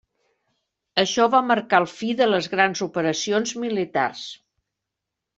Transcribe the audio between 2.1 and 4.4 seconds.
de les grans operacions militars.